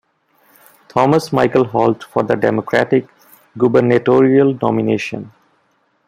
Thomas 0.87 1.31
Michael 1.31 1.65
Holt 1.65 2.05
for 2.05 2.23
the 2.23 2.33
Democratic 2.35 3.07
gubernatorial 3.55 4.57
nomination. 4.59 5.31